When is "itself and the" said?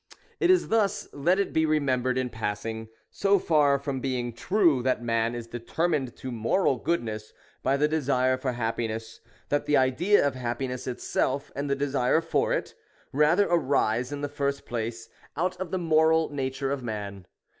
10.87-11.75